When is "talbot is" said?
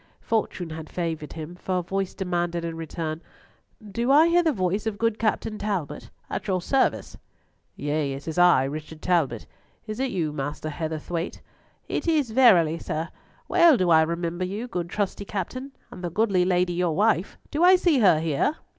9.03-9.99